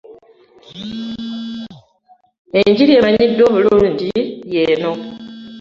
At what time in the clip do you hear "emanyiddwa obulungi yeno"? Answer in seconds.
2.99-4.91